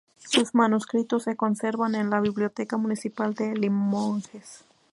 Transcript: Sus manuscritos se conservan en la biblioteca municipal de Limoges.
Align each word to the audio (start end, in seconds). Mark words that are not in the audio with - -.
Sus 0.17 0.55
manuscritos 0.55 1.21
se 1.25 1.35
conservan 1.35 1.93
en 1.93 2.09
la 2.09 2.19
biblioteca 2.19 2.75
municipal 2.75 3.35
de 3.35 3.53
Limoges. 3.55 4.65